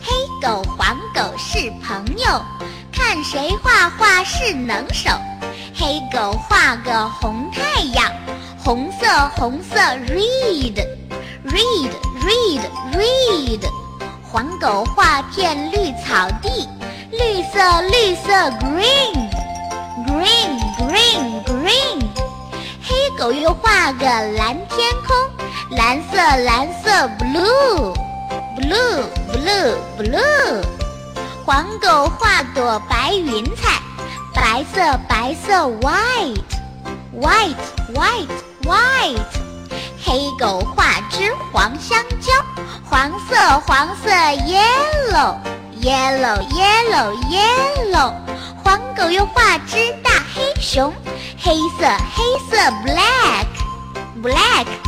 [0.00, 2.42] 黑狗黄狗是朋友，
[2.92, 5.10] 看谁画画是能手。
[5.74, 8.12] 黑狗画个红太阳，
[8.58, 10.86] 红色红色 red
[11.44, 11.90] read
[12.20, 12.62] read
[12.92, 13.60] red。
[14.22, 16.68] 黄狗画片绿草地，
[17.10, 19.30] 绿色绿色 green
[20.06, 21.87] green green green。
[23.18, 27.92] 狗又画个蓝天空，蓝色蓝色 blue
[28.56, 30.62] blue blue blue。
[31.44, 33.82] 黄狗画朵白云彩，
[34.32, 36.44] 白色白色 white
[37.20, 37.56] white
[37.92, 38.28] white
[38.62, 39.18] white。
[40.04, 42.32] 黑狗画只黄香蕉，
[42.88, 44.10] 黄色黄色
[44.46, 45.34] yellow
[45.82, 48.12] yellow yellow yellow。
[48.62, 50.94] 黄狗又画只大黑熊，
[51.37, 53.47] 黑色黑色 black
[54.21, 54.86] black black black。